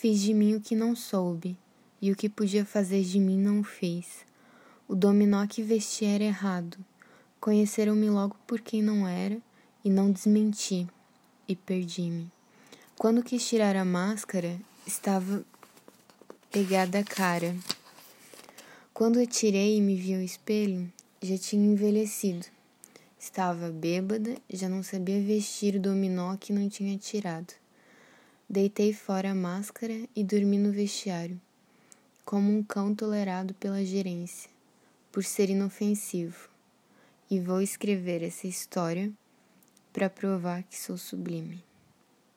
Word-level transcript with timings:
Fiz 0.00 0.20
de 0.20 0.32
mim 0.32 0.54
o 0.54 0.60
que 0.60 0.76
não 0.76 0.94
soube, 0.94 1.56
e 2.00 2.12
o 2.12 2.14
que 2.14 2.28
podia 2.28 2.64
fazer 2.64 3.02
de 3.02 3.18
mim 3.18 3.36
não 3.36 3.64
fez. 3.64 4.24
O 4.86 4.94
dominó 4.94 5.44
que 5.44 5.60
vesti 5.60 6.04
era 6.04 6.22
errado. 6.22 6.78
Conheceram-me 7.40 8.08
logo 8.08 8.36
por 8.46 8.60
quem 8.60 8.80
não 8.80 9.08
era, 9.08 9.36
e 9.84 9.90
não 9.90 10.12
desmenti, 10.12 10.86
e 11.48 11.56
perdi-me. 11.56 12.30
Quando 12.96 13.24
quis 13.24 13.44
tirar 13.48 13.74
a 13.74 13.84
máscara, 13.84 14.56
estava 14.86 15.44
pegada 16.48 17.00
a 17.00 17.04
cara. 17.04 17.56
Quando 18.94 19.18
eu 19.18 19.26
tirei 19.26 19.78
e 19.78 19.80
me 19.80 19.96
vi 19.96 20.14
ao 20.14 20.20
espelho, 20.20 20.88
já 21.20 21.36
tinha 21.36 21.66
envelhecido. 21.66 22.46
Estava 23.18 23.68
bêbada, 23.68 24.36
já 24.48 24.68
não 24.68 24.84
sabia 24.84 25.20
vestir 25.20 25.74
o 25.74 25.80
dominó 25.80 26.36
que 26.36 26.52
não 26.52 26.68
tinha 26.68 26.96
tirado. 26.96 27.52
Deitei 28.50 28.94
fora 28.94 29.32
a 29.32 29.34
máscara 29.34 30.08
e 30.16 30.24
dormi 30.24 30.56
no 30.56 30.72
vestiário, 30.72 31.38
como 32.24 32.50
um 32.50 32.62
cão 32.62 32.94
tolerado 32.94 33.52
pela 33.52 33.84
gerência, 33.84 34.50
por 35.12 35.22
ser 35.22 35.50
inofensivo. 35.50 36.48
E 37.30 37.38
vou 37.38 37.60
escrever 37.60 38.22
essa 38.22 38.46
história 38.46 39.12
para 39.92 40.08
provar 40.08 40.62
que 40.62 40.78
sou 40.78 40.96
sublime. 40.96 41.67